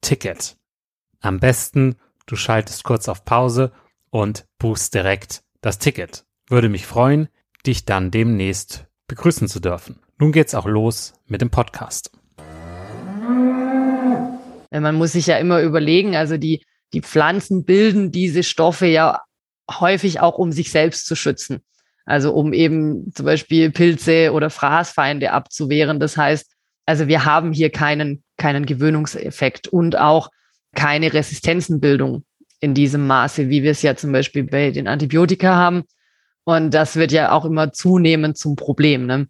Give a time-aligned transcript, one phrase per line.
[0.00, 0.56] Ticket.
[1.20, 3.72] Am besten, du schaltest kurz auf Pause
[4.10, 6.24] und buchst direkt das Ticket.
[6.48, 7.28] Würde mich freuen,
[7.66, 10.00] dich dann demnächst begrüßen zu dürfen.
[10.18, 12.12] Nun geht's auch los mit dem Podcast.
[14.70, 19.20] Man muss sich ja immer überlegen, also die, die Pflanzen bilden diese Stoffe ja
[19.68, 21.62] häufig auch, um sich selbst zu schützen.
[22.04, 26.00] Also um eben zum Beispiel Pilze oder Fraßfeinde abzuwehren.
[26.00, 26.50] Das heißt,
[26.90, 30.28] also wir haben hier keinen, keinen Gewöhnungseffekt und auch
[30.74, 32.24] keine Resistenzenbildung
[32.58, 35.84] in diesem Maße, wie wir es ja zum Beispiel bei den Antibiotika haben.
[36.42, 39.06] Und das wird ja auch immer zunehmend zum Problem.
[39.06, 39.28] Ne?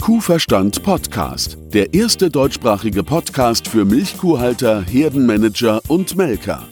[0.00, 6.71] Kuhverstand Podcast, der erste deutschsprachige Podcast für Milchkuhhalter, Herdenmanager und Melker.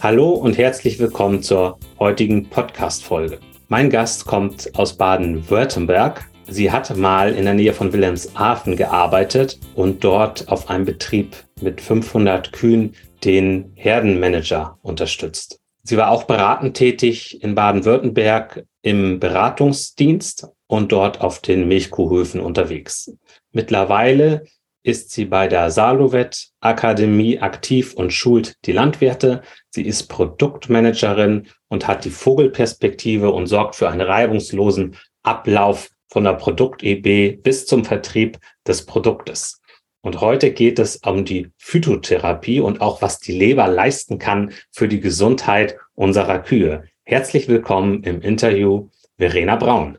[0.00, 3.40] Hallo und herzlich willkommen zur heutigen Podcast-Folge.
[3.66, 6.24] Mein Gast kommt aus Baden-Württemberg.
[6.46, 11.80] Sie hat mal in der Nähe von Wilhelmshaven gearbeitet und dort auf einem Betrieb mit
[11.80, 12.94] 500 Kühen
[13.24, 15.58] den Herdenmanager unterstützt.
[15.82, 23.10] Sie war auch beratend tätig in Baden-Württemberg im Beratungsdienst und dort auf den Milchkuhhöfen unterwegs.
[23.50, 24.44] Mittlerweile
[24.82, 29.42] ist sie bei der Salovet Akademie aktiv und schult die Landwirte.
[29.70, 36.34] Sie ist Produktmanagerin und hat die Vogelperspektive und sorgt für einen reibungslosen Ablauf von der
[36.34, 39.60] Produkt-EB bis zum Vertrieb des Produktes.
[40.00, 44.88] Und heute geht es um die Phytotherapie und auch was die Leber leisten kann für
[44.88, 46.84] die Gesundheit unserer Kühe.
[47.04, 48.88] Herzlich willkommen im Interview
[49.18, 49.98] Verena Braun.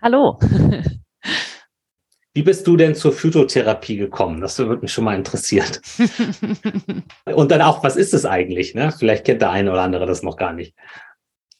[0.00, 0.38] Hallo.
[2.32, 4.40] Wie bist du denn zur Phytotherapie gekommen?
[4.40, 5.80] Das würde mich schon mal interessiert.
[7.24, 8.74] Und dann auch, was ist es eigentlich?
[8.74, 8.92] Ne?
[8.96, 10.74] Vielleicht kennt der eine oder andere das noch gar nicht.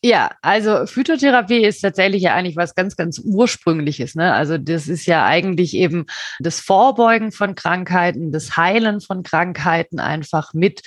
[0.02, 4.14] Ja, also Phytotherapie ist tatsächlich ja eigentlich was ganz, ganz Ursprüngliches.
[4.14, 4.32] Ne?
[4.32, 6.06] Also das ist ja eigentlich eben
[6.38, 10.82] das Vorbeugen von Krankheiten, das Heilen von Krankheiten einfach mit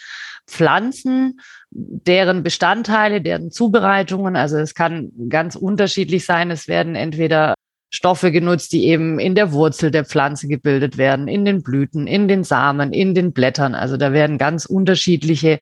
[0.47, 1.39] Pflanzen,
[1.69, 4.35] deren Bestandteile, deren Zubereitungen.
[4.35, 6.49] Also es kann ganz unterschiedlich sein.
[6.49, 7.53] Es werden entweder
[7.95, 12.27] Stoffe genutzt, die eben in der Wurzel der Pflanze gebildet werden, in den Blüten, in
[12.27, 13.75] den Samen, in den Blättern.
[13.75, 15.59] Also da werden ganz unterschiedliche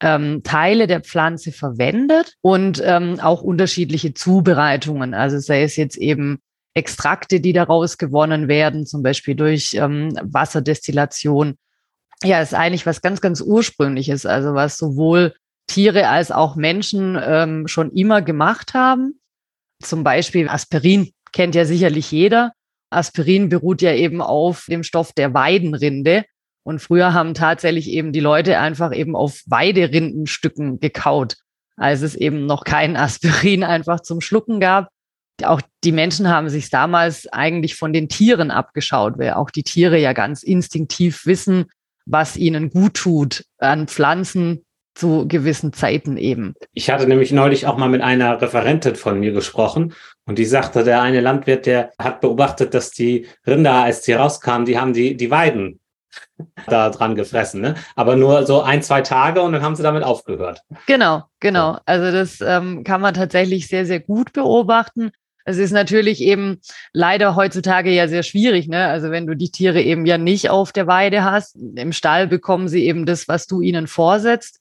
[0.00, 5.12] ähm, Teile der Pflanze verwendet und ähm, auch unterschiedliche Zubereitungen.
[5.12, 6.38] Also sei es jetzt eben
[6.72, 11.56] Extrakte, die daraus gewonnen werden, zum Beispiel durch ähm, Wasserdestillation.
[12.22, 15.34] Ja, ist eigentlich was ganz, ganz ursprüngliches, also was sowohl
[15.66, 19.20] Tiere als auch Menschen ähm, schon immer gemacht haben.
[19.82, 22.52] Zum Beispiel Aspirin kennt ja sicherlich jeder.
[22.90, 26.24] Aspirin beruht ja eben auf dem Stoff der Weidenrinde.
[26.62, 31.36] Und früher haben tatsächlich eben die Leute einfach eben auf Weiderindenstücken gekaut,
[31.76, 34.88] als es eben noch kein Aspirin einfach zum Schlucken gab.
[35.42, 39.98] Auch die Menschen haben sich damals eigentlich von den Tieren abgeschaut, weil auch die Tiere
[39.98, 41.66] ja ganz instinktiv wissen,
[42.06, 44.64] was ihnen gut tut an Pflanzen,
[44.94, 46.54] zu gewissen Zeiten eben.
[46.72, 49.94] Ich hatte nämlich neulich auch mal mit einer Referentin von mir gesprochen
[50.26, 54.66] und die sagte, der eine Landwirt, der hat beobachtet, dass die Rinder, als die rauskamen,
[54.66, 55.80] die haben die, die Weiden
[56.66, 57.74] da dran gefressen, ne?
[57.96, 60.62] Aber nur so ein, zwei Tage und dann haben sie damit aufgehört.
[60.86, 61.78] Genau, genau.
[61.86, 65.10] Also das ähm, kann man tatsächlich sehr, sehr gut beobachten.
[65.46, 66.60] Es ist natürlich eben
[66.92, 68.86] leider heutzutage ja sehr schwierig, ne?
[68.86, 72.68] Also wenn du die Tiere eben ja nicht auf der Weide hast, im Stall bekommen
[72.68, 74.60] sie eben das, was du ihnen vorsetzt.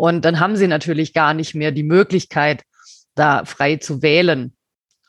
[0.00, 2.62] Und dann haben sie natürlich gar nicht mehr die Möglichkeit,
[3.14, 4.54] da frei zu wählen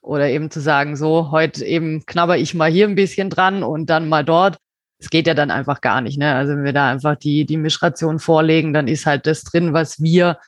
[0.02, 3.90] oder eben zu sagen, so, heute eben knabber ich mal hier ein bisschen dran und
[3.90, 4.58] dann mal dort.
[5.00, 6.20] Es geht ja dann einfach gar nicht.
[6.20, 6.36] Ne?
[6.36, 10.02] Also wenn wir da einfach die, die Mischration vorlegen, dann ist halt das drin, was
[10.02, 10.40] wir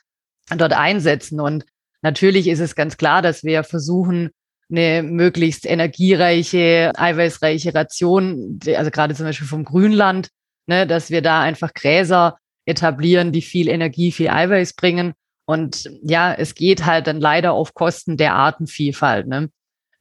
[0.54, 1.40] dort einsetzen.
[1.40, 1.64] Und
[2.02, 4.28] natürlich ist es ganz klar, dass wir versuchen,
[4.70, 10.28] eine möglichst energiereiche, eiweißreiche Ration, also gerade zum Beispiel vom Grünland,
[10.66, 15.14] ne, dass wir da einfach Gräser etablieren, die viel Energie, viel Eiweiß bringen.
[15.46, 19.26] Und ja, es geht halt dann leider auf Kosten der Artenvielfalt.
[19.26, 19.50] Ne?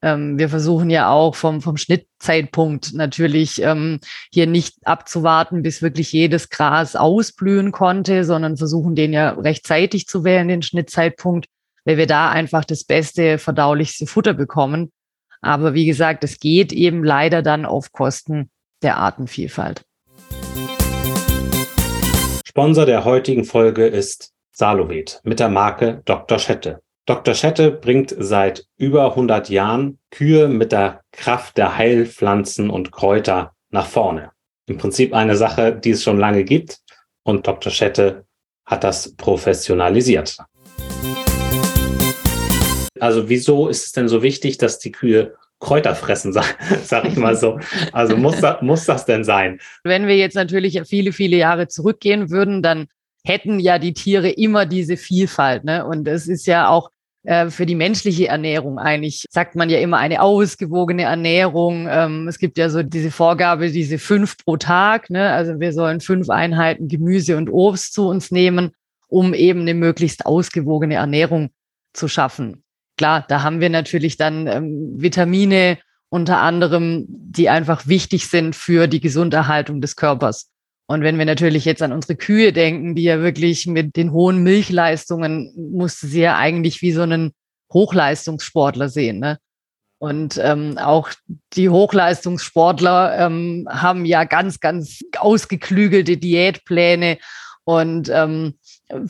[0.04, 4.00] Ähm, wir versuchen ja auch vom, vom Schnittzeitpunkt natürlich ähm,
[4.32, 10.24] hier nicht abzuwarten, bis wirklich jedes Gras ausblühen konnte, sondern versuchen den ja rechtzeitig zu
[10.24, 11.48] wählen, den Schnittzeitpunkt,
[11.86, 14.92] weil wir da einfach das beste, verdaulichste Futter bekommen.
[15.42, 18.50] Aber wie gesagt, es geht eben leider dann auf Kosten
[18.82, 19.84] der Artenvielfalt.
[22.56, 26.38] Sponsor der heutigen Folge ist Salovet mit der Marke Dr.
[26.38, 26.84] Schette.
[27.08, 27.34] Dr.
[27.34, 33.88] Schette bringt seit über 100 Jahren Kühe mit der Kraft der Heilpflanzen und Kräuter nach
[33.88, 34.34] vorne.
[34.68, 36.78] Im Prinzip eine Sache, die es schon lange gibt
[37.24, 37.72] und Dr.
[37.72, 38.26] Schette
[38.68, 40.38] hat das professionalisiert.
[43.00, 47.16] Also wieso ist es denn so wichtig, dass die Kühe Kräuter fressen, sag, sag ich
[47.16, 47.60] mal so.
[47.92, 49.60] Also muss, das, muss das denn sein?
[49.84, 52.88] Wenn wir jetzt natürlich viele, viele Jahre zurückgehen würden, dann
[53.26, 55.64] hätten ja die Tiere immer diese Vielfalt.
[55.64, 55.86] Ne?
[55.86, 56.90] Und es ist ja auch
[57.24, 61.88] äh, für die menschliche Ernährung eigentlich, sagt man ja immer, eine ausgewogene Ernährung.
[61.90, 65.10] Ähm, es gibt ja so diese Vorgabe, diese fünf pro Tag.
[65.10, 65.32] Ne?
[65.32, 68.72] Also wir sollen fünf Einheiten Gemüse und Obst zu uns nehmen,
[69.08, 71.52] um eben eine möglichst ausgewogene Ernährung
[71.94, 72.64] zu schaffen
[72.98, 75.78] klar, da haben wir natürlich dann ähm, Vitamine
[76.10, 80.50] unter anderem, die einfach wichtig sind für die Gesunderhaltung des Körpers.
[80.86, 84.44] Und wenn wir natürlich jetzt an unsere Kühe denken, die ja wirklich mit den hohen
[84.44, 87.32] Milchleistungen, musste sie ja eigentlich wie so einen
[87.72, 89.20] Hochleistungssportler sehen.
[89.20, 89.40] Ne?
[89.98, 91.10] Und ähm, auch
[91.54, 97.18] die Hochleistungssportler ähm, haben ja ganz, ganz ausgeklügelte Diätpläne
[97.64, 98.56] und ähm,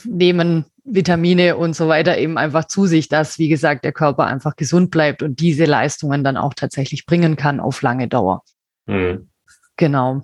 [0.06, 4.56] nehmen Vitamine und so weiter eben einfach zu sich, dass, wie gesagt, der Körper einfach
[4.56, 8.44] gesund bleibt und diese Leistungen dann auch tatsächlich bringen kann auf lange Dauer.
[8.86, 9.30] Mhm.
[9.78, 10.22] Genau.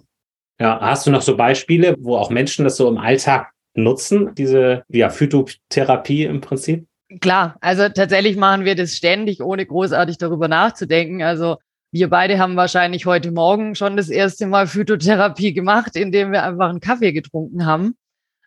[0.60, 4.84] Ja, hast du noch so Beispiele, wo auch Menschen das so im Alltag nutzen, diese
[4.89, 6.86] ja, Phytotherapie im Prinzip?
[7.22, 11.24] Klar, also tatsächlich machen wir das ständig, ohne großartig darüber nachzudenken.
[11.24, 11.58] Also
[11.92, 16.70] wir beide haben wahrscheinlich heute Morgen schon das erste Mal Phytotherapie gemacht, indem wir einfach
[16.70, 17.96] einen Kaffee getrunken haben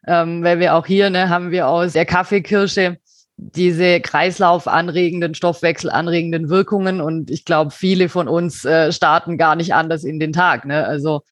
[0.06, 2.98] ähm, weil wir auch hier ne, haben wir aus der Kaffeekirsche
[3.36, 10.04] diese kreislaufanregenden, stoffwechselanregenden Wirkungen und ich glaube, viele von uns äh, starten gar nicht anders
[10.04, 10.64] in den Tag.
[10.64, 10.86] Ne?
[10.86, 11.22] Also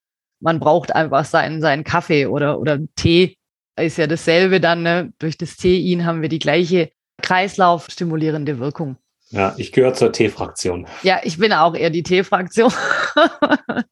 [0.40, 3.36] man braucht einfach seinen, seinen Kaffee oder, oder Tee
[3.78, 4.82] ist ja dasselbe dann.
[4.82, 5.12] Ne?
[5.18, 6.90] Durch das Tein haben wir die gleiche
[7.22, 8.96] kreislaufstimulierende Wirkung.
[9.28, 10.86] Ja, ich gehöre zur T-Fraktion.
[11.02, 12.72] Ja, ich bin auch eher die T-Fraktion.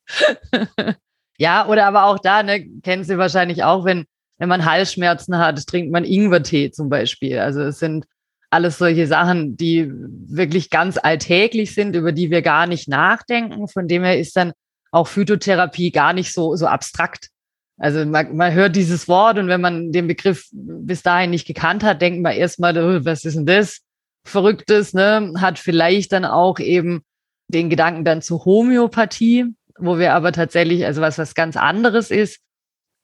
[1.38, 4.06] ja, oder aber auch da, ne, kennen Sie wahrscheinlich auch, wenn
[4.38, 7.38] wenn man Halsschmerzen hat, trinkt man Ingwertee zum Beispiel.
[7.38, 8.06] Also es sind
[8.50, 13.68] alles solche Sachen, die wirklich ganz alltäglich sind, über die wir gar nicht nachdenken.
[13.68, 14.52] Von dem her ist dann
[14.90, 17.28] auch Phytotherapie gar nicht so, so abstrakt.
[17.78, 21.84] Also man, man, hört dieses Wort und wenn man den Begriff bis dahin nicht gekannt
[21.84, 23.80] hat, denkt man erstmal, oh, was ist denn das?
[24.24, 25.32] Verrücktes, ne?
[25.38, 27.02] Hat vielleicht dann auch eben
[27.46, 32.40] den Gedanken dann zur Homöopathie, wo wir aber tatsächlich, also was was ganz anderes ist.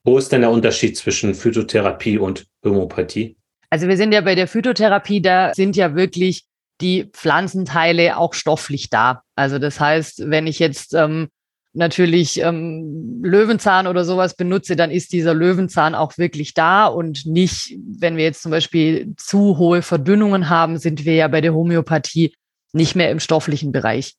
[0.05, 3.35] Wo ist denn der Unterschied zwischen Phytotherapie und Homöopathie?
[3.71, 6.45] Also wir sind ja bei der Phytotherapie, da sind ja wirklich
[6.79, 9.23] die Pflanzenteile auch stofflich da.
[9.35, 11.29] Also das heißt, wenn ich jetzt ähm,
[11.73, 17.75] natürlich ähm, Löwenzahn oder sowas benutze, dann ist dieser Löwenzahn auch wirklich da und nicht,
[17.99, 22.35] wenn wir jetzt zum Beispiel zu hohe Verdünnungen haben, sind wir ja bei der Homöopathie
[22.73, 24.13] nicht mehr im stofflichen Bereich.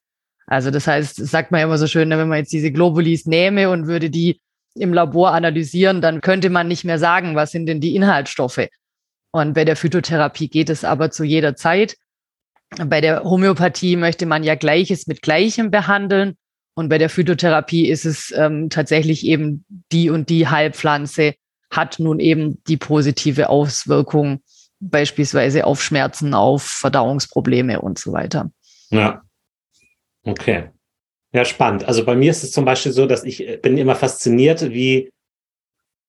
[0.46, 3.70] Also das heißt, sagt man ja immer so schön, wenn man jetzt diese Globulis nähme
[3.70, 4.40] und würde die
[4.78, 8.68] im Labor analysieren, dann könnte man nicht mehr sagen, was sind denn die Inhaltsstoffe.
[9.32, 11.96] Und bei der Phytotherapie geht es aber zu jeder Zeit.
[12.84, 16.36] Bei der Homöopathie möchte man ja Gleiches mit Gleichem behandeln.
[16.74, 21.34] Und bei der Phytotherapie ist es ähm, tatsächlich eben die und die Heilpflanze
[21.70, 24.42] hat nun eben die positive Auswirkung
[24.78, 28.50] beispielsweise auf Schmerzen, auf Verdauungsprobleme und so weiter.
[28.90, 29.22] Ja.
[30.22, 30.70] Okay.
[31.32, 31.84] Ja, spannend.
[31.84, 35.10] Also bei mir ist es zum Beispiel so, dass ich äh, bin immer fasziniert, wie,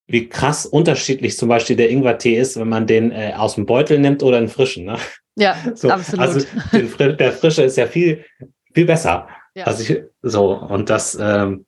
[0.06, 3.98] wie krass unterschiedlich zum Beispiel der Ingwer-Tee ist, wenn man den äh, aus dem Beutel
[3.98, 4.84] nimmt oder einen frischen.
[4.86, 4.98] Ne?
[5.36, 6.26] Ja, so, absolut.
[6.26, 8.24] Also den, der frische ist ja viel,
[8.72, 9.28] viel besser.
[9.54, 9.64] Ja.
[9.64, 11.66] Also ich, so, und das, ähm,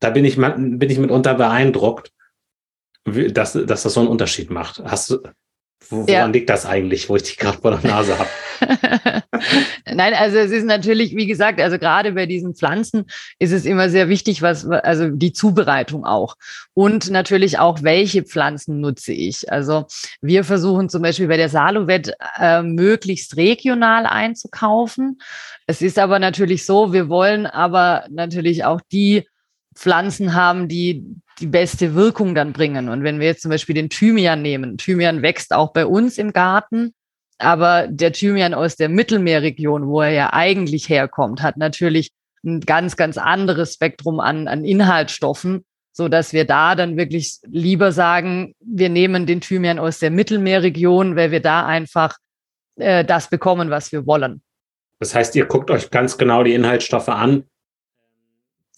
[0.00, 2.12] da bin ich, bin ich mitunter beeindruckt,
[3.04, 4.82] dass, dass das so einen Unterschied macht.
[4.84, 5.18] Hast du,
[5.88, 6.26] woran ja.
[6.26, 8.28] liegt das eigentlich, wo ich dich gerade vor der Nase habe?
[9.86, 13.06] Nein, also es ist natürlich, wie gesagt, also gerade bei diesen Pflanzen
[13.38, 16.36] ist es immer sehr wichtig, was, also die Zubereitung auch.
[16.74, 19.50] Und natürlich auch, welche Pflanzen nutze ich.
[19.50, 19.86] Also
[20.20, 25.18] wir versuchen zum Beispiel bei der Saluvet äh, möglichst regional einzukaufen.
[25.66, 29.26] Es ist aber natürlich so, wir wollen aber natürlich auch die
[29.74, 31.04] Pflanzen haben, die
[31.40, 32.88] die beste Wirkung dann bringen.
[32.88, 36.32] Und wenn wir jetzt zum Beispiel den Thymian nehmen, Thymian wächst auch bei uns im
[36.32, 36.92] Garten
[37.40, 42.12] aber der Thymian aus der Mittelmeerregion, wo er ja eigentlich herkommt, hat natürlich
[42.44, 47.92] ein ganz, ganz anderes Spektrum an, an Inhaltsstoffen, so dass wir da dann wirklich lieber
[47.92, 52.16] sagen, wir nehmen den Thymian aus der Mittelmeerregion, weil wir da einfach
[52.76, 54.42] äh, das bekommen, was wir wollen.
[54.98, 57.44] Das heißt, ihr guckt euch ganz genau die Inhaltsstoffe an,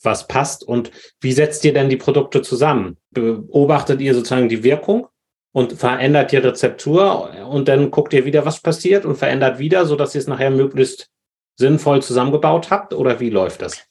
[0.02, 0.90] was passt und
[1.20, 2.96] wie setzt ihr denn die Produkte zusammen?
[3.10, 5.06] Beobachtet ihr sozusagen die Wirkung
[5.52, 9.96] und verändert die Rezeptur und dann guckt ihr wieder, was passiert und verändert wieder, so
[9.96, 11.08] dass ihr es nachher möglichst
[11.56, 13.84] sinnvoll zusammengebaut habt oder wie läuft das?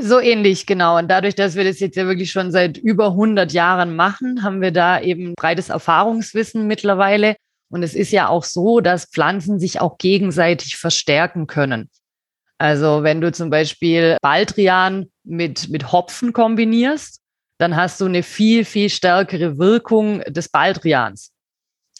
[0.00, 0.98] So ähnlich, genau.
[0.98, 4.60] Und dadurch, dass wir das jetzt ja wirklich schon seit über 100 Jahren machen, haben
[4.60, 7.36] wir da eben breites Erfahrungswissen mittlerweile.
[7.70, 11.88] Und es ist ja auch so, dass Pflanzen sich auch gegenseitig verstärken können.
[12.58, 17.20] Also wenn du zum Beispiel Baldrian mit, mit Hopfen kombinierst,
[17.58, 21.32] dann hast du eine viel, viel stärkere Wirkung des Baldrians,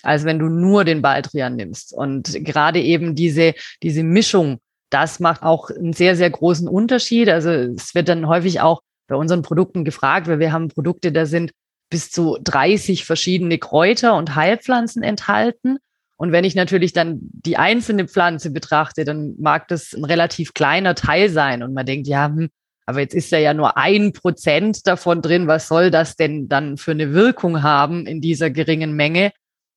[0.02, 1.92] als wenn du nur den Baldrian nimmst.
[1.92, 4.58] Und gerade eben diese, diese Mischung,
[4.90, 7.28] das macht auch einen sehr, sehr großen Unterschied.
[7.28, 11.26] Also es wird dann häufig auch bei unseren Produkten gefragt, weil wir haben Produkte, da
[11.26, 11.52] sind
[11.90, 15.78] bis zu 30 verschiedene Kräuter und Heilpflanzen enthalten.
[16.16, 20.94] Und wenn ich natürlich dann die einzelne Pflanze betrachte, dann mag das ein relativ kleiner
[20.94, 21.62] Teil sein.
[21.62, 22.48] Und man denkt, ja, hm,
[22.86, 25.48] aber jetzt ist ja nur ein Prozent davon drin.
[25.48, 29.32] Was soll das denn dann für eine Wirkung haben in dieser geringen Menge?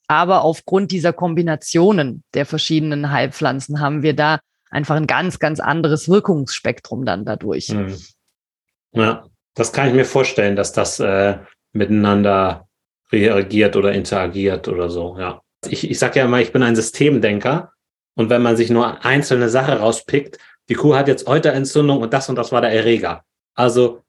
[0.07, 4.39] Aber aufgrund dieser Kombinationen der verschiedenen Heilpflanzen haben wir da
[4.69, 7.67] einfach ein ganz, ganz anderes Wirkungsspektrum dann dadurch.
[7.67, 7.95] Hm.
[8.91, 9.25] Ja,
[9.55, 11.37] das kann ich mir vorstellen, dass das äh,
[11.73, 12.67] miteinander
[13.11, 15.17] reagiert oder interagiert oder so.
[15.19, 15.41] Ja.
[15.67, 17.73] Ich, ich sage ja immer, ich bin ein Systemdenker.
[18.15, 20.37] Und wenn man sich nur einzelne Sache rauspickt,
[20.69, 23.23] die Kuh hat jetzt Euterentzündung und das und das war der Erreger.
[23.55, 24.03] Also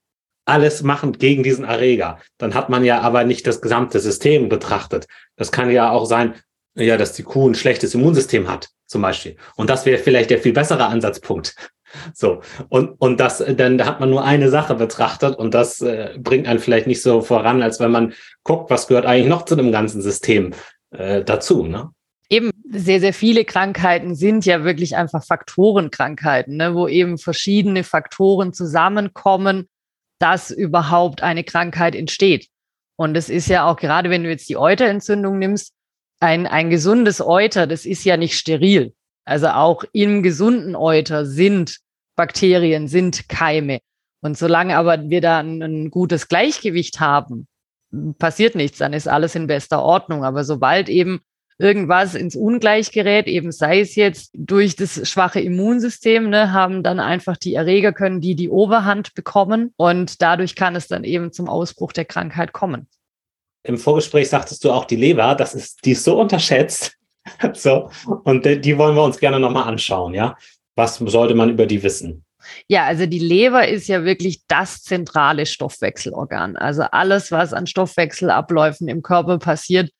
[0.44, 2.18] alles machen gegen diesen Erreger.
[2.38, 5.06] Dann hat man ja aber nicht das gesamte System betrachtet.
[5.36, 6.34] Das kann ja auch sein,
[6.74, 9.36] ja, dass die Kuh ein schlechtes Immunsystem hat, zum Beispiel.
[9.56, 11.54] Und das wäre vielleicht der viel bessere Ansatzpunkt.
[12.14, 12.40] So.
[12.68, 16.46] Und, und das, dann da hat man nur eine Sache betrachtet und das äh, bringt
[16.46, 18.14] einen vielleicht nicht so voran, als wenn man
[18.44, 20.54] guckt, was gehört eigentlich noch zu dem ganzen System
[20.92, 21.90] äh, dazu, ne?
[22.30, 28.52] eben sehr, sehr viele Krankheiten sind ja wirklich einfach Faktorenkrankheiten, ne, wo eben verschiedene Faktoren
[28.52, 29.68] zusammenkommen,
[30.20, 32.48] dass überhaupt eine Krankheit entsteht.
[32.96, 35.72] Und es ist ja auch gerade, wenn du jetzt die Euterentzündung nimmst,
[36.20, 38.94] ein, ein gesundes Euter, das ist ja nicht steril.
[39.24, 41.78] Also auch im gesunden Euter sind
[42.14, 43.80] Bakterien, sind Keime.
[44.22, 47.48] Und solange aber wir da ein, ein gutes Gleichgewicht haben,
[48.18, 50.24] passiert nichts, dann ist alles in bester Ordnung.
[50.24, 51.20] Aber sobald eben
[51.60, 56.98] irgendwas ins Ungleich gerät, eben sei es jetzt durch das schwache Immunsystem, ne, haben dann
[56.98, 61.48] einfach die Erreger können die die Oberhand bekommen und dadurch kann es dann eben zum
[61.48, 62.88] Ausbruch der Krankheit kommen.
[63.62, 66.96] Im Vorgespräch sagtest du auch die Leber, das ist, die ist so unterschätzt.
[67.52, 67.90] so,
[68.24, 70.36] und die wollen wir uns gerne nochmal anschauen, ja.
[70.76, 72.24] Was sollte man über die wissen?
[72.68, 76.56] Ja, also die Leber ist ja wirklich das zentrale Stoffwechselorgan.
[76.56, 79.90] Also alles, was an Stoffwechselabläufen im Körper passiert,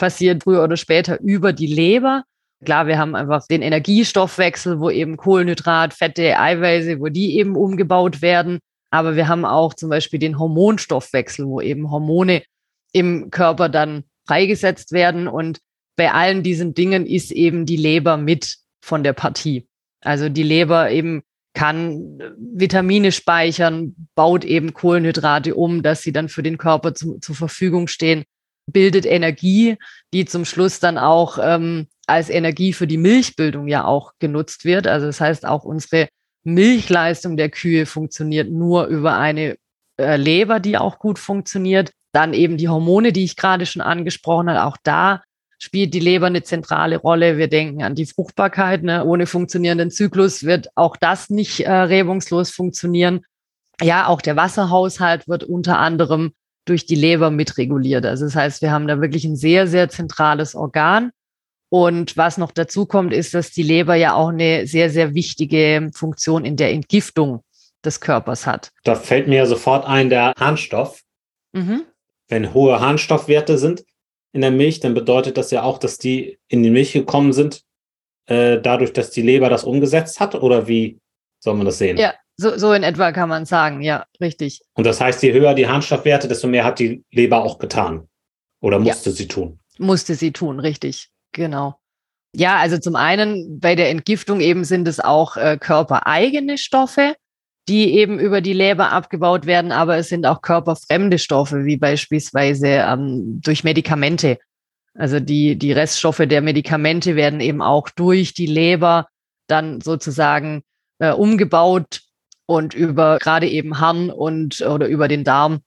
[0.00, 2.24] passiert früher oder später über die Leber.
[2.64, 8.22] Klar, wir haben einfach den Energiestoffwechsel, wo eben Kohlenhydrat, Fette, Eiweiße, wo die eben umgebaut
[8.22, 8.58] werden.
[8.90, 12.42] Aber wir haben auch zum Beispiel den Hormonstoffwechsel, wo eben Hormone
[12.92, 15.28] im Körper dann freigesetzt werden.
[15.28, 15.58] Und
[15.96, 19.68] bei allen diesen Dingen ist eben die Leber mit von der Partie.
[20.02, 26.42] Also die Leber eben kann Vitamine speichern, baut eben Kohlenhydrate um, dass sie dann für
[26.42, 28.24] den Körper zu, zur Verfügung stehen,
[28.72, 29.76] bildet Energie,
[30.12, 34.86] die zum Schluss dann auch ähm, als Energie für die Milchbildung ja auch genutzt wird.
[34.86, 36.08] Also das heißt, auch unsere
[36.42, 39.56] Milchleistung der Kühe funktioniert nur über eine
[39.98, 41.92] äh, Leber, die auch gut funktioniert.
[42.12, 44.64] Dann eben die Hormone, die ich gerade schon angesprochen habe.
[44.64, 45.22] Auch da
[45.58, 47.38] spielt die Leber eine zentrale Rolle.
[47.38, 48.82] Wir denken an die Fruchtbarkeit.
[48.82, 49.04] Ne?
[49.04, 53.20] Ohne funktionierenden Zyklus wird auch das nicht äh, reibungslos funktionieren.
[53.80, 56.32] Ja, auch der Wasserhaushalt wird unter anderem
[56.70, 58.06] durch die Leber mitreguliert.
[58.06, 61.10] Also das heißt, wir haben da wirklich ein sehr, sehr zentrales Organ.
[61.68, 65.90] Und was noch dazu kommt, ist, dass die Leber ja auch eine sehr, sehr wichtige
[65.94, 67.44] Funktion in der Entgiftung
[67.84, 68.70] des Körpers hat.
[68.84, 71.02] Da fällt mir sofort ein der Harnstoff.
[71.52, 71.82] Mhm.
[72.28, 73.84] Wenn hohe Harnstoffwerte sind,
[74.32, 77.62] in der Milch, dann bedeutet das ja auch, dass die in die Milch gekommen sind,
[78.26, 80.36] äh, dadurch, dass die Leber das umgesetzt hat?
[80.36, 81.00] Oder wie
[81.40, 81.96] soll man das sehen?
[81.96, 84.62] Ja, so, so in etwa kann man sagen, ja, richtig.
[84.74, 88.08] Und das heißt, je höher die Harnstoffwerte, desto mehr hat die Leber auch getan.
[88.60, 89.16] Oder musste ja.
[89.16, 89.60] sie tun?
[89.78, 91.76] Musste sie tun, richtig, genau.
[92.34, 97.14] Ja, also zum einen bei der Entgiftung eben sind es auch äh, körpereigene Stoffe,
[97.68, 102.66] die eben über die Leber abgebaut werden, aber es sind auch körperfremde Stoffe, wie beispielsweise
[102.68, 104.38] ähm, durch Medikamente.
[104.94, 109.08] Also die, die Reststoffe der Medikamente werden eben auch durch die Leber
[109.46, 110.62] dann sozusagen
[111.00, 112.00] äh, umgebaut
[112.50, 115.60] und über gerade eben Harn und oder über den Darm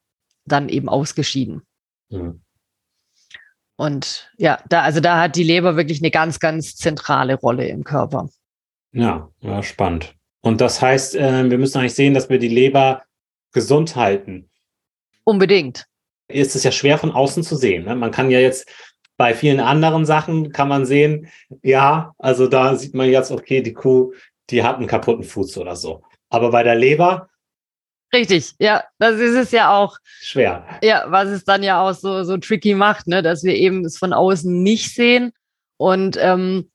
[0.43, 1.61] dann eben ausgeschieden.
[2.09, 2.41] Mhm.
[3.77, 7.85] Und ja, da, also da hat die Leber wirklich eine ganz, ganz zentrale Rolle im
[7.85, 8.27] Körper.
[8.91, 10.13] Ja, ja spannend.
[10.41, 13.03] Und das heißt, äh, wir müssen eigentlich sehen, dass wir die Leber
[13.53, 14.49] gesund halten.
[15.23, 15.87] Unbedingt.
[16.27, 17.85] Ist es ja schwer von außen zu sehen.
[17.85, 17.95] Ne?
[17.95, 18.69] Man kann ja jetzt
[19.15, 21.29] bei vielen anderen Sachen kann man sehen,
[21.61, 24.11] ja, also da sieht man jetzt, okay, die Kuh,
[24.49, 26.03] die hat einen kaputten Fuß oder so.
[26.33, 27.29] Aber bei der Leber.
[28.11, 29.97] Richtig, ja, das ist es ja auch.
[30.19, 30.65] Schwer.
[30.81, 33.97] Ja, was es dann ja auch so, so tricky macht, ne, dass wir eben es
[33.97, 35.31] von außen nicht sehen
[35.77, 36.71] und ähm,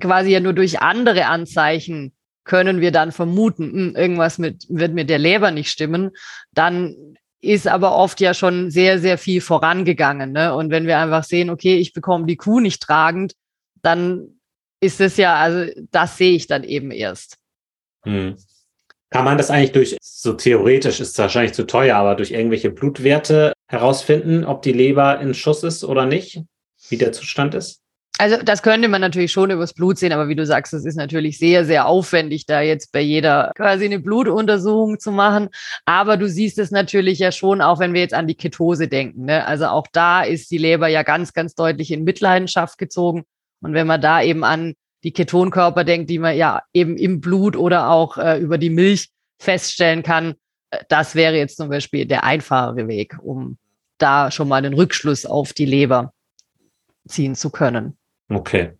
[0.00, 2.14] quasi ja nur durch andere Anzeichen
[2.44, 6.10] können wir dann vermuten, hm, irgendwas mit, wird mit der Leber nicht stimmen,
[6.52, 10.32] dann ist aber oft ja schon sehr, sehr viel vorangegangen.
[10.32, 10.54] Ne?
[10.54, 13.34] Und wenn wir einfach sehen, okay, ich bekomme die Kuh nicht tragend,
[13.82, 14.40] dann
[14.80, 17.36] ist es ja, also das sehe ich dann eben erst.
[18.04, 18.36] Hm.
[19.14, 22.70] Kann man das eigentlich durch, so theoretisch ist es wahrscheinlich zu teuer, aber durch irgendwelche
[22.70, 26.42] Blutwerte herausfinden, ob die Leber in Schuss ist oder nicht,
[26.88, 27.78] wie der Zustand ist?
[28.18, 30.96] Also das könnte man natürlich schon übers Blut sehen, aber wie du sagst, es ist
[30.96, 35.48] natürlich sehr, sehr aufwendig, da jetzt bei jeder quasi eine Blutuntersuchung zu machen.
[35.84, 39.26] Aber du siehst es natürlich ja schon, auch wenn wir jetzt an die Ketose denken.
[39.26, 39.46] Ne?
[39.46, 43.22] Also auch da ist die Leber ja ganz, ganz deutlich in Mitleidenschaft gezogen.
[43.60, 44.74] Und wenn man da eben an
[45.04, 49.10] die Ketonkörper denkt, die man ja eben im Blut oder auch äh, über die Milch
[49.38, 50.34] feststellen kann,
[50.70, 53.58] äh, das wäre jetzt zum Beispiel der einfachere Weg, um
[53.98, 56.12] da schon mal den Rückschluss auf die Leber
[57.06, 57.96] ziehen zu können.
[58.30, 58.72] Okay,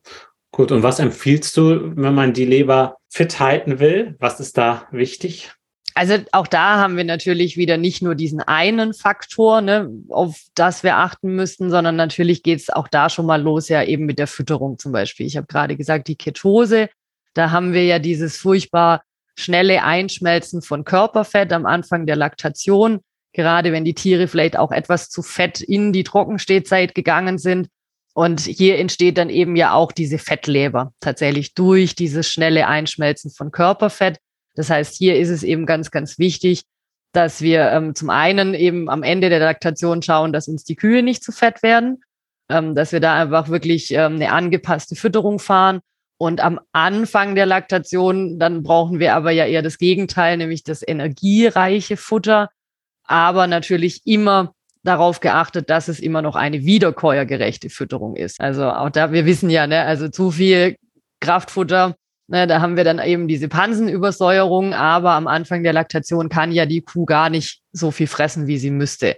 [0.51, 0.73] gut.
[0.73, 4.17] Und was empfiehlst du, wenn man die Leber fit halten will?
[4.19, 5.53] Was ist da wichtig?
[5.97, 10.83] Also auch da haben wir natürlich wieder nicht nur diesen einen Faktor, ne, auf das
[10.83, 14.19] wir achten müssten, sondern natürlich geht es auch da schon mal los, ja eben mit
[14.19, 15.25] der Fütterung zum Beispiel.
[15.27, 16.89] Ich habe gerade gesagt, die Ketose,
[17.35, 19.03] da haben wir ja dieses furchtbar
[19.37, 23.01] schnelle Einschmelzen von Körperfett am Anfang der Laktation.
[23.33, 27.69] Gerade wenn die Tiere vielleicht auch etwas zu fett in die Trockenstehzeit gegangen sind,
[28.15, 33.51] und hier entsteht dann eben ja auch diese Fettleber tatsächlich durch dieses schnelle Einschmelzen von
[33.51, 34.19] Körperfett.
[34.55, 36.63] Das heißt, hier ist es eben ganz, ganz wichtig,
[37.13, 41.03] dass wir ähm, zum einen eben am Ende der Laktation schauen, dass uns die Kühe
[41.03, 42.03] nicht zu fett werden,
[42.49, 45.81] ähm, dass wir da einfach wirklich ähm, eine angepasste Fütterung fahren.
[46.19, 50.87] Und am Anfang der Laktation, dann brauchen wir aber ja eher das Gegenteil, nämlich das
[50.87, 52.51] energiereiche Futter,
[53.05, 58.41] aber natürlich immer darauf geachtet, dass es immer noch eine wiederkäuergerechte Fütterung ist.
[58.41, 60.77] Also auch da, wir wissen ja, ne, also zu viel
[61.21, 61.97] Kraftfutter,
[62.29, 66.67] ne, da haben wir dann eben diese Pansenübersäuerung, aber am Anfang der Laktation kann ja
[66.67, 69.17] die Kuh gar nicht so viel fressen, wie sie müsste.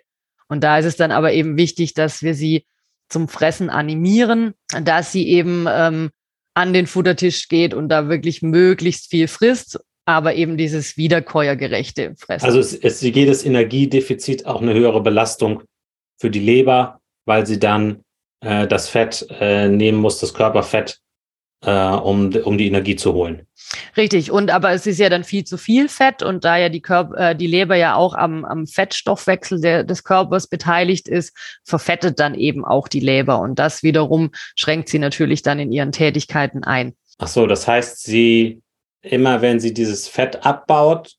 [0.49, 2.65] Und da ist es dann aber eben wichtig, dass wir sie
[3.09, 6.11] zum Fressen animieren, dass sie eben ähm,
[6.55, 12.47] an den Futtertisch geht und da wirklich möglichst viel frisst, aber eben dieses wiederkäuergerechte Fressen.
[12.47, 15.63] Also es, es das Energiedefizit auch eine höhere Belastung
[16.19, 18.03] für die Leber, weil sie dann
[18.41, 21.01] äh, das Fett äh, nehmen muss, das Körperfett,
[21.63, 23.47] äh, um, um die Energie zu holen.
[23.97, 26.83] Richtig, und aber es ist ja dann viel zu viel Fett und da ja die,
[26.83, 32.21] Körper, äh, die Leber ja auch am, am Fettstoffwechsel der, des Körpers beteiligt ist, verfettet
[32.21, 36.63] dann eben auch die Leber und das wiederum schränkt sie natürlich dann in ihren Tätigkeiten
[36.63, 36.95] ein.
[37.19, 38.63] Ach so, das heißt, sie
[39.11, 41.15] immer wenn sie dieses Fett abbaut,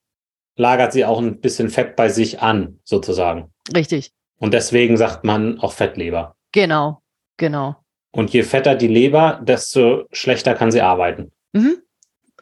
[0.56, 3.54] lagert sie auch ein bisschen Fett bei sich an, sozusagen.
[3.74, 4.12] Richtig.
[4.38, 6.36] Und deswegen sagt man auch Fettleber.
[6.52, 7.02] Genau,
[7.38, 7.76] genau.
[8.18, 11.32] Und je fetter die Leber, desto schlechter kann sie arbeiten.
[11.54, 11.78] Mhm.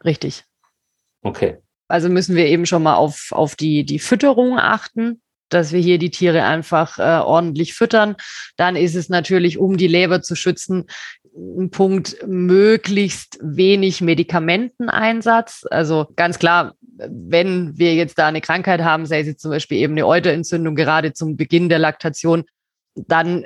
[0.05, 0.45] Richtig.
[1.21, 1.57] Okay.
[1.89, 5.97] Also müssen wir eben schon mal auf, auf die, die Fütterung achten, dass wir hier
[5.97, 8.15] die Tiere einfach äh, ordentlich füttern.
[8.55, 10.85] Dann ist es natürlich, um die Leber zu schützen,
[11.35, 15.65] ein Punkt, möglichst wenig Medikamenteneinsatz.
[15.69, 19.79] Also ganz klar, wenn wir jetzt da eine Krankheit haben, sei es jetzt zum Beispiel
[19.79, 22.45] eben eine Euterentzündung, gerade zum Beginn der Laktation,
[22.95, 23.45] dann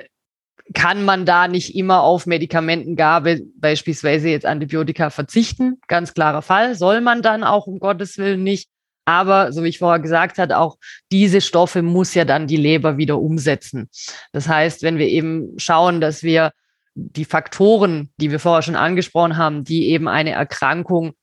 [0.72, 5.80] kann man da nicht immer auf Medikamentengabe, beispielsweise jetzt Antibiotika, verzichten.
[5.88, 6.74] Ganz klarer Fall.
[6.74, 8.68] Soll man dann auch um Gottes Willen nicht.
[9.04, 10.76] Aber, so wie ich vorher gesagt habe, auch
[11.10, 13.88] diese Stoffe muss ja dann die Leber wieder umsetzen.
[14.32, 16.52] Das heißt, wenn wir eben schauen, dass wir
[16.94, 21.14] die Faktoren, die wir vorher schon angesprochen haben, die eben eine Erkrankung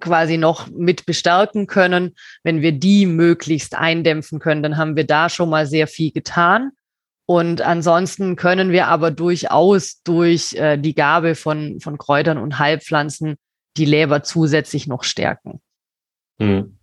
[0.00, 5.28] quasi noch mit bestärken können, wenn wir die möglichst eindämpfen können, dann haben wir da
[5.28, 6.72] schon mal sehr viel getan.
[7.26, 13.36] Und ansonsten können wir aber durchaus durch äh, die Gabe von, von Kräutern und Heilpflanzen
[13.76, 15.60] die Leber zusätzlich noch stärken.
[16.38, 16.78] Hm.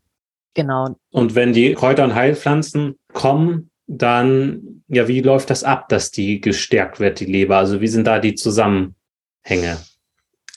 [0.54, 0.96] Genau.
[1.12, 6.42] Und wenn die Kräuter und Heilpflanzen kommen, dann, ja, wie läuft das ab, dass die
[6.42, 7.58] gestärkt wird, die Leber?
[7.58, 9.78] Also wie sind da die Zusammenhänge?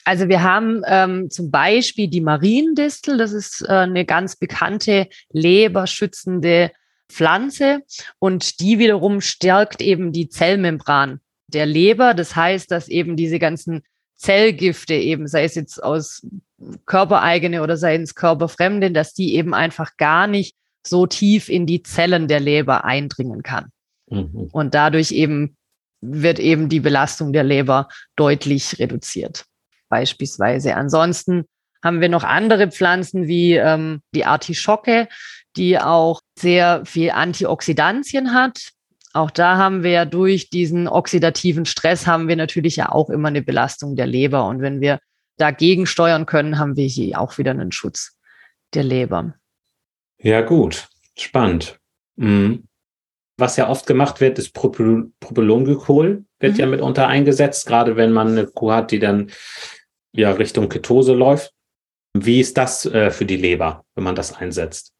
[0.05, 6.71] Also wir haben ähm, zum Beispiel die Mariendistel, das ist äh, eine ganz bekannte leberschützende
[7.09, 7.81] Pflanze
[8.19, 12.13] und die wiederum stärkt eben die Zellmembran der Leber.
[12.13, 13.83] Das heißt, dass eben diese ganzen
[14.15, 16.25] Zellgifte eben, sei es jetzt aus
[16.85, 21.83] körpereigene oder sei es körperfremde, dass die eben einfach gar nicht so tief in die
[21.83, 23.71] Zellen der Leber eindringen kann.
[24.09, 24.49] Mhm.
[24.51, 25.55] Und dadurch eben
[26.01, 29.45] wird eben die Belastung der Leber deutlich reduziert.
[29.89, 30.75] Beispielsweise.
[30.75, 31.45] Ansonsten
[31.83, 35.07] haben wir noch andere Pflanzen wie ähm, die Artischocke,
[35.55, 38.71] die auch sehr viel Antioxidantien hat.
[39.13, 43.29] Auch da haben wir ja durch diesen oxidativen Stress haben wir natürlich ja auch immer
[43.29, 44.45] eine Belastung der Leber.
[44.45, 44.99] Und wenn wir
[45.37, 48.17] dagegen steuern können, haben wir hier auch wieder einen Schutz
[48.73, 49.33] der Leber.
[50.19, 50.87] Ja, gut.
[51.17, 51.79] Spannend.
[52.15, 52.67] Mhm.
[53.37, 56.59] Was ja oft gemacht wird, ist Propyl Propylonglykol, wird mhm.
[56.59, 59.31] ja mitunter eingesetzt, gerade wenn man eine Kuh hat, die dann
[60.11, 61.53] ja Richtung Ketose läuft.
[62.13, 64.91] Wie ist das äh, für die Leber, wenn man das einsetzt?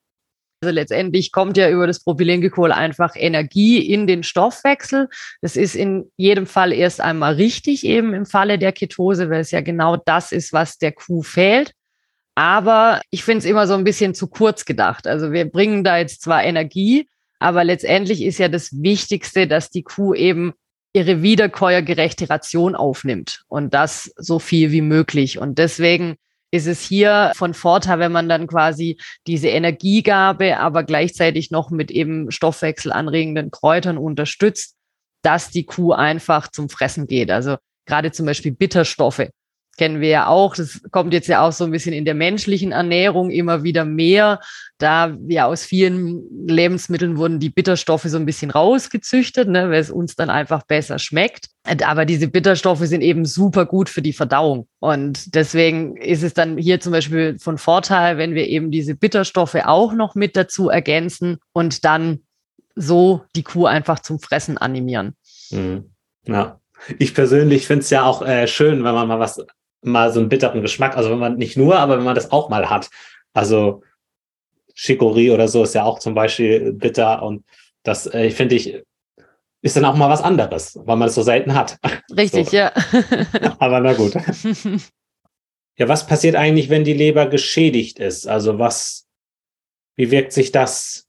[0.62, 5.08] Also letztendlich kommt ja über das Propylenglykol einfach Energie in den Stoffwechsel.
[5.41, 9.52] Das ist in jedem Fall erst einmal richtig, eben im Falle der Ketose, weil es
[9.52, 11.74] ja genau das ist, was der Kuh fehlt.
[12.34, 15.06] Aber ich finde es immer so ein bisschen zu kurz gedacht.
[15.06, 17.08] Also wir bringen da jetzt zwar Energie,
[17.39, 20.54] aber letztendlich ist ja das Wichtigste, dass die Kuh eben
[20.93, 25.38] ihre wiederkäuergerechte Ration aufnimmt und das so viel wie möglich.
[25.38, 26.15] Und deswegen
[26.52, 31.92] ist es hier von Vorteil, wenn man dann quasi diese Energiegabe, aber gleichzeitig noch mit
[31.92, 34.76] eben stoffwechselanregenden Kräutern unterstützt,
[35.24, 37.32] dass die Kuh einfach zum Fressen geht.
[37.32, 39.30] Also gerade zum Beispiel Bitterstoffe
[39.78, 40.56] kennen wir ja auch.
[40.56, 44.42] Das kommt jetzt ja auch so ein bisschen in der menschlichen Ernährung immer wieder mehr.
[44.80, 49.92] Da ja aus vielen Lebensmitteln wurden die Bitterstoffe so ein bisschen rausgezüchtet, ne, weil es
[49.92, 51.50] uns dann einfach besser schmeckt.
[51.84, 54.68] Aber diese Bitterstoffe sind eben super gut für die Verdauung.
[54.80, 59.56] Und deswegen ist es dann hier zum Beispiel von Vorteil, wenn wir eben diese Bitterstoffe
[59.63, 62.20] auch noch mit dazu ergänzen und dann
[62.76, 65.16] so die Kuh einfach zum Fressen animieren.
[65.52, 65.92] Mhm.
[66.26, 66.60] Ja.
[67.00, 69.44] Ich persönlich finde es ja auch äh, schön, wenn man mal was
[69.82, 70.98] mal so einen bitteren Geschmack.
[70.98, 72.90] Also wenn man nicht nur, aber wenn man das auch mal hat.
[73.34, 73.84] Also
[74.76, 77.44] Chicorée oder so ist ja auch zum Beispiel bitter und
[77.84, 78.84] das, äh, finde ich,
[79.62, 81.78] ist dann auch mal was anderes, weil man es so selten hat.
[82.16, 82.58] Richtig, so.
[82.58, 82.72] ja.
[83.60, 84.13] aber na gut.
[85.78, 88.28] ja, was passiert eigentlich, wenn die Leber geschädigt ist?
[88.28, 89.08] Also was,
[89.96, 91.08] wie wirkt sich das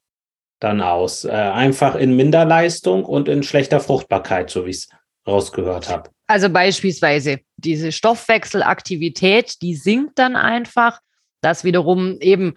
[0.60, 1.24] dann aus?
[1.24, 4.88] Äh, einfach in Minderleistung und in schlechter Fruchtbarkeit, so wie ich es
[5.26, 6.10] rausgehört habe.
[6.28, 11.00] Also beispielsweise diese Stoffwechselaktivität, die sinkt dann einfach.
[11.40, 12.54] Das wiederum eben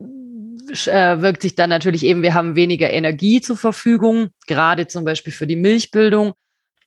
[0.00, 5.32] äh, wirkt sich dann natürlich eben, wir haben weniger Energie zur Verfügung, gerade zum Beispiel
[5.32, 6.34] für die Milchbildung.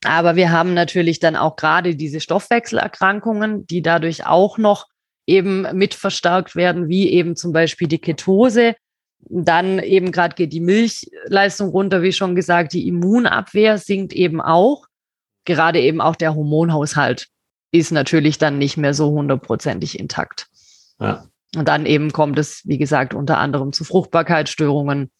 [0.05, 4.87] Aber wir haben natürlich dann auch gerade diese Stoffwechselerkrankungen, die dadurch auch noch
[5.27, 8.75] eben mit verstärkt werden, wie eben zum Beispiel die Ketose.
[9.29, 14.87] Dann eben gerade geht die Milchleistung runter, wie schon gesagt, die Immunabwehr sinkt eben auch.
[15.45, 17.27] Gerade eben auch der Hormonhaushalt
[17.71, 20.47] ist natürlich dann nicht mehr so hundertprozentig intakt.
[20.99, 21.25] Ja.
[21.55, 25.11] Und dann eben kommt es, wie gesagt, unter anderem zu Fruchtbarkeitsstörungen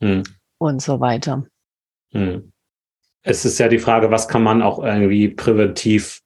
[0.00, 0.22] hm.
[0.58, 1.46] und so weiter.
[2.12, 2.52] Hm.
[3.22, 6.20] Es ist ja die Frage, was kann man auch irgendwie präventiv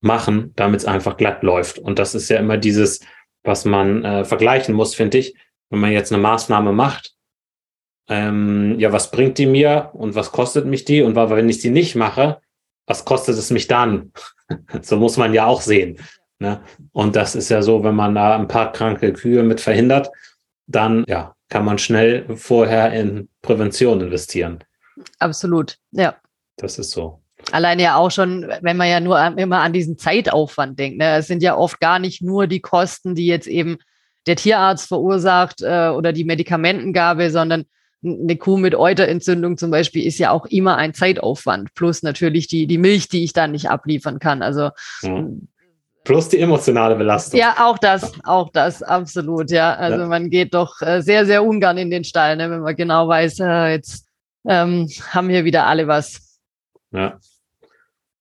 [0.00, 1.78] machen, damit es einfach glatt läuft.
[1.78, 3.00] Und das ist ja immer dieses,
[3.44, 5.36] was man äh, vergleichen muss, finde ich.
[5.70, 7.14] Wenn man jetzt eine Maßnahme macht,
[8.08, 11.02] ähm, ja, was bringt die mir und was kostet mich die?
[11.02, 12.40] Und wenn ich sie nicht mache,
[12.86, 14.12] was kostet es mich dann?
[14.82, 15.98] so muss man ja auch sehen.
[16.38, 16.60] Ne?
[16.92, 20.10] Und das ist ja so, wenn man da ein paar kranke Kühe mit verhindert,
[20.66, 24.64] dann ja, kann man schnell vorher in Prävention investieren.
[25.18, 26.16] Absolut, ja.
[26.56, 27.20] Das ist so.
[27.50, 30.98] Allein ja auch schon, wenn man ja nur immer an diesen Zeitaufwand denkt.
[30.98, 31.16] Ne?
[31.16, 33.78] Es sind ja oft gar nicht nur die Kosten, die jetzt eben
[34.26, 37.64] der Tierarzt verursacht äh, oder die Medikamentengabe, sondern
[38.04, 41.74] eine Kuh mit Euterentzündung zum Beispiel ist ja auch immer ein Zeitaufwand.
[41.74, 44.42] Plus natürlich die, die Milch, die ich dann nicht abliefern kann.
[44.42, 44.70] Also
[45.02, 45.48] mhm.
[46.04, 47.38] Plus die emotionale Belastung.
[47.38, 49.74] Ja, auch das, auch das, absolut, ja.
[49.74, 50.06] Also ja.
[50.06, 53.38] man geht doch äh, sehr, sehr ungern in den Stall, ne, wenn man genau weiß,
[53.38, 54.08] äh, jetzt
[54.44, 56.40] ähm, haben hier wieder alle was.
[56.90, 57.20] Ja.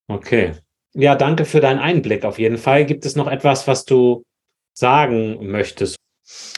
[0.07, 0.53] Okay.
[0.93, 2.85] Ja, danke für deinen Einblick auf jeden Fall.
[2.85, 4.23] Gibt es noch etwas, was du
[4.73, 5.95] sagen möchtest?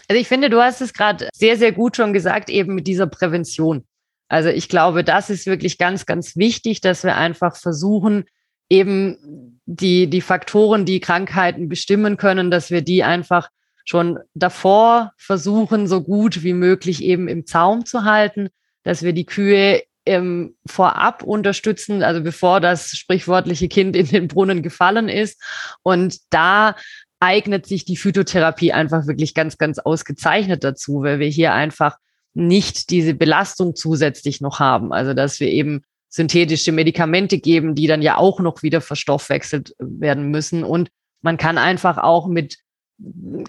[0.07, 3.07] Also ich finde, du hast es gerade sehr, sehr gut schon gesagt, eben mit dieser
[3.07, 3.85] Prävention.
[4.27, 8.25] Also ich glaube, das ist wirklich ganz, ganz wichtig, dass wir einfach versuchen,
[8.69, 13.49] eben die, die Faktoren, die Krankheiten bestimmen können, dass wir die einfach
[13.85, 18.49] schon davor versuchen, so gut wie möglich eben im Zaum zu halten,
[18.83, 24.61] dass wir die Kühe ähm, vorab unterstützen, also bevor das sprichwörtliche Kind in den Brunnen
[24.61, 25.41] gefallen ist.
[25.81, 26.75] Und da
[27.23, 31.97] eignet sich die Phytotherapie einfach wirklich ganz, ganz ausgezeichnet dazu, weil wir hier einfach
[32.33, 34.91] nicht diese Belastung zusätzlich noch haben.
[34.91, 40.31] Also dass wir eben synthetische Medikamente geben, die dann ja auch noch wieder verstoffwechselt werden
[40.31, 40.65] müssen.
[40.65, 40.89] Und
[41.21, 42.57] man kann einfach auch mit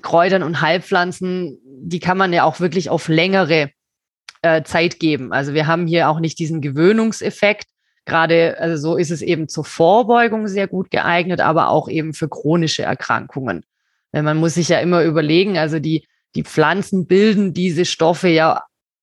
[0.02, 3.70] Kräutern und Heilpflanzen, die kann man ja auch wirklich auf längere
[4.42, 5.32] äh, Zeit geben.
[5.32, 7.66] Also wir haben hier auch nicht diesen Gewöhnungseffekt.
[8.06, 12.28] Gerade, also so ist es eben zur Vorbeugung sehr gut geeignet, aber auch eben für
[12.28, 13.64] chronische Erkrankungen.
[14.12, 18.62] Denn man muss sich ja immer überlegen, also die, die Pflanzen bilden diese Stoffe ja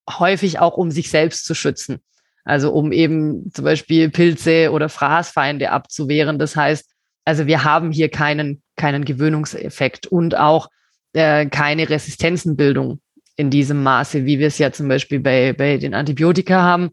[0.09, 1.99] häufig auch, um sich selbst zu schützen.
[2.43, 6.39] Also um eben zum Beispiel Pilze oder Fraßfeinde abzuwehren.
[6.39, 6.89] Das heißt,
[7.25, 10.69] also wir haben hier keinen, keinen Gewöhnungseffekt und auch
[11.13, 12.99] äh, keine Resistenzenbildung
[13.35, 16.91] in diesem Maße, wie wir es ja zum Beispiel bei, bei den Antibiotika haben.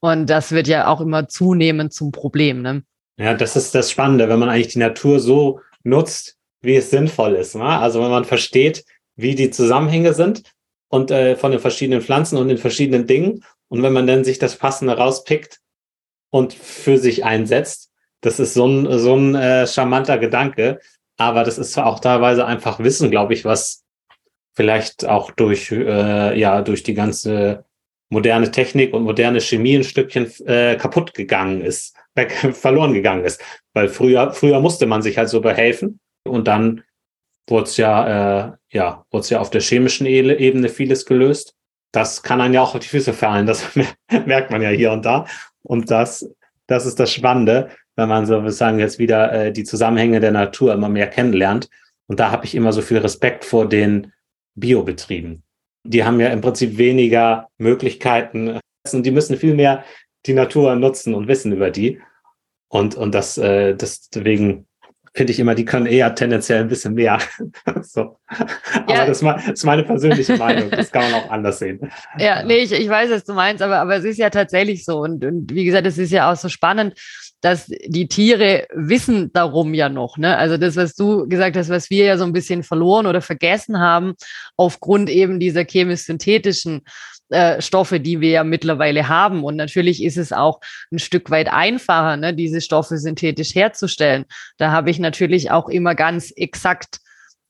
[0.00, 2.62] Und das wird ja auch immer zunehmend zum Problem.
[2.62, 2.82] Ne?
[3.18, 7.34] Ja, das ist das Spannende, wenn man eigentlich die Natur so nutzt, wie es sinnvoll
[7.34, 7.54] ist.
[7.54, 7.64] Ne?
[7.64, 8.84] Also wenn man versteht,
[9.16, 10.42] wie die Zusammenhänge sind
[10.88, 14.38] und äh, von den verschiedenen Pflanzen und den verschiedenen Dingen und wenn man dann sich
[14.38, 15.60] das Passende rauspickt
[16.30, 20.80] und für sich einsetzt, das ist so ein, so ein äh, charmanter Gedanke.
[21.16, 23.84] Aber das ist zwar auch teilweise einfach Wissen, glaube ich, was
[24.54, 27.64] vielleicht auch durch, äh, ja, durch die ganze
[28.10, 33.42] moderne Technik und moderne Chemie ein Stückchen äh, kaputt gegangen ist, weg, verloren gegangen ist.
[33.72, 36.82] Weil früher, früher musste man sich halt so behelfen und dann
[37.48, 41.54] wurde es ja, äh, ja, wurde ja auf der chemischen Ebene vieles gelöst
[41.92, 43.46] das kann einen ja auch auf die Füße fallen.
[43.50, 43.64] Das
[44.26, 45.26] merkt man ja hier und da.
[45.62, 46.28] Und das,
[46.66, 50.72] das ist das Spannende, wenn man so sagen jetzt wieder äh, die Zusammenhänge der Natur
[50.72, 51.68] immer mehr kennenlernt.
[52.06, 54.12] Und da habe ich immer so viel Respekt vor den
[54.54, 55.42] Biobetrieben.
[55.84, 58.58] Die haben ja im Prinzip weniger Möglichkeiten.
[58.92, 59.84] Die müssen viel mehr
[60.26, 62.00] die Natur nutzen und wissen über die.
[62.68, 64.66] Und, und das, äh, deswegen
[65.12, 67.18] finde ich immer, die können eher tendenziell ein bisschen mehr.
[67.82, 68.18] so.
[68.28, 69.06] Aber ja.
[69.06, 70.70] das, ist meine persönliche Meinung.
[70.70, 71.90] Das kann man auch anders sehen.
[72.18, 75.00] Ja, nee, ich, ich weiß, was du meinst, aber, aber es ist ja tatsächlich so.
[75.00, 76.94] Und, und wie gesagt, es ist ja auch so spannend,
[77.40, 80.18] dass die Tiere wissen darum ja noch.
[80.18, 80.36] Ne?
[80.36, 83.78] Also das, was du gesagt hast, was wir ja so ein bisschen verloren oder vergessen
[83.78, 84.14] haben,
[84.56, 86.82] aufgrund eben dieser chemisch-synthetischen
[87.30, 89.44] äh, Stoffe, die wir ja mittlerweile haben.
[89.44, 90.60] Und natürlich ist es auch
[90.92, 94.24] ein Stück weit einfacher, ne, diese Stoffe synthetisch herzustellen.
[94.58, 96.98] Da habe ich natürlich auch immer ganz exakt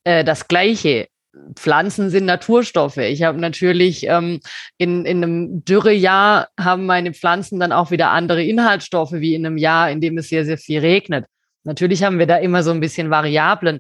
[0.04, 1.08] äh, das Gleiche
[1.54, 2.96] Pflanzen sind Naturstoffe.
[2.96, 4.40] Ich habe natürlich ähm,
[4.78, 9.56] in, in einem Dürrejahr haben meine Pflanzen dann auch wieder andere Inhaltsstoffe wie in einem
[9.56, 11.26] Jahr, in dem es sehr, sehr viel regnet.
[11.64, 13.78] Natürlich haben wir da immer so ein bisschen Variablen.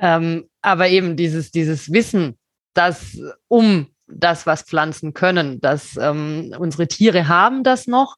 [0.00, 2.38] Ähm, aber eben dieses, dieses Wissen,
[2.74, 8.16] dass um das, was Pflanzen können, dass ähm, unsere Tiere haben das noch.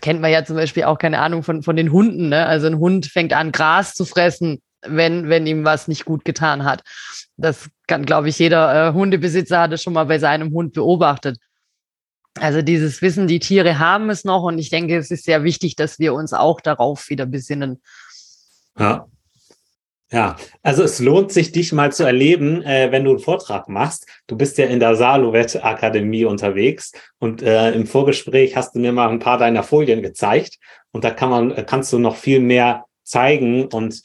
[0.00, 2.28] Kennt man ja zum Beispiel auch keine Ahnung von, von den Hunden.
[2.30, 2.46] Ne?
[2.46, 6.64] Also ein Hund fängt an, Gras zu fressen, wenn, wenn ihm was nicht gut getan
[6.64, 6.82] hat.
[7.36, 11.38] Das kann, glaube ich, jeder äh, Hundebesitzer hat es schon mal bei seinem Hund beobachtet.
[12.38, 15.76] Also dieses Wissen, die Tiere haben es noch und ich denke, es ist sehr wichtig,
[15.76, 17.82] dass wir uns auch darauf wieder besinnen.
[18.78, 19.06] Ja.
[20.10, 24.06] Ja, also es lohnt sich, dich mal zu erleben, äh, wenn du einen Vortrag machst.
[24.26, 28.92] Du bist ja in der Saluvet Akademie unterwegs und äh, im Vorgespräch hast du mir
[28.92, 30.58] mal ein paar deiner Folien gezeigt
[30.92, 34.00] und da kann man, kannst du noch viel mehr zeigen und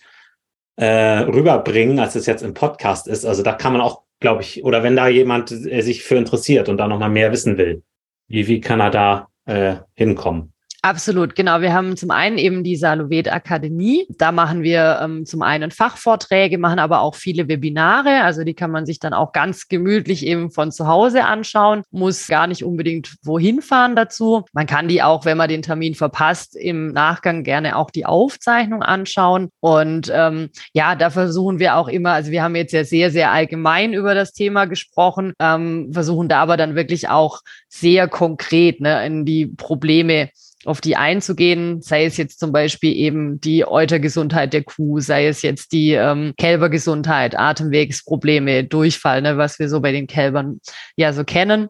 [0.75, 3.25] äh, rüberbringen, als es jetzt im Podcast ist.
[3.25, 6.69] Also da kann man auch, glaube ich, oder wenn da jemand äh, sich für interessiert
[6.69, 7.83] und da nochmal mehr wissen will,
[8.27, 10.52] wie, wie kann er da äh, hinkommen?
[10.85, 11.61] Absolut, genau.
[11.61, 14.05] Wir haben zum einen eben die Saluvet Akademie.
[14.17, 18.21] Da machen wir ähm, zum einen Fachvorträge, machen aber auch viele Webinare.
[18.23, 22.27] Also die kann man sich dann auch ganz gemütlich eben von zu Hause anschauen, muss
[22.27, 24.43] gar nicht unbedingt wohin fahren dazu.
[24.51, 28.83] Man kann die auch, wenn man den Termin verpasst, im Nachgang gerne auch die Aufzeichnung
[28.83, 29.51] anschauen.
[29.61, 33.31] Und ähm, ja, da versuchen wir auch immer, also wir haben jetzt ja sehr, sehr
[33.31, 39.05] allgemein über das Thema gesprochen, ähm, versuchen da aber dann wirklich auch sehr konkret ne,
[39.05, 40.27] in die Probleme
[40.65, 45.41] auf die einzugehen, sei es jetzt zum Beispiel eben die Eutergesundheit der Kuh, sei es
[45.41, 50.61] jetzt die ähm, Kälbergesundheit, Atemwegsprobleme, Durchfall, ne, was wir so bei den Kälbern
[50.95, 51.69] ja so kennen.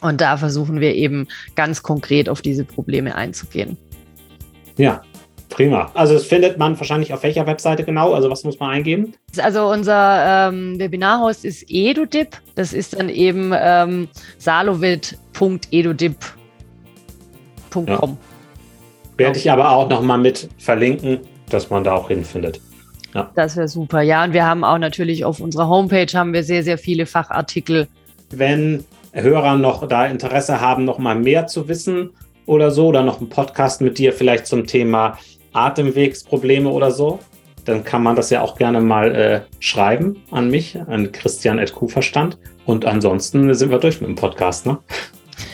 [0.00, 3.76] Und da versuchen wir eben ganz konkret auf diese Probleme einzugehen.
[4.76, 5.02] Ja,
[5.50, 5.90] Prima.
[5.94, 8.14] Also das findet man wahrscheinlich auf welcher Webseite genau?
[8.14, 9.14] Also was muss man eingeben?
[9.36, 12.40] Also unser ähm, Webinarhost ist edudip.
[12.54, 16.39] Das ist dann eben ähm, salovit.edudip.com .com.
[17.76, 18.16] Ja.
[19.16, 22.60] Werde ich aber auch nochmal mit verlinken, dass man da auch hinfindet.
[23.14, 23.30] Ja.
[23.34, 24.02] Das wäre super.
[24.02, 27.88] Ja, und wir haben auch natürlich auf unserer Homepage haben wir sehr, sehr viele Fachartikel.
[28.30, 32.10] Wenn Hörer noch da Interesse haben, noch mal mehr zu wissen
[32.46, 35.18] oder so, oder noch einen Podcast mit dir vielleicht zum Thema
[35.52, 37.18] Atemwegsprobleme oder so,
[37.64, 42.38] dann kann man das ja auch gerne mal äh, schreiben an mich, an Christian Kuhverstand.
[42.64, 44.78] Und ansonsten sind wir durch mit dem Podcast, ne?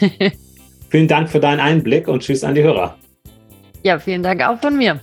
[0.89, 2.97] Vielen Dank für deinen Einblick und tschüss an die Hörer.
[3.83, 5.01] Ja, vielen Dank auch von mir.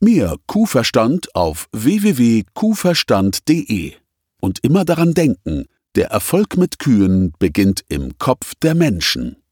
[0.00, 3.92] Mehr Kuhverstand auf www.kuhverstand.de.
[4.40, 9.43] Und immer daran denken, der Erfolg mit Kühen beginnt im Kopf der Menschen.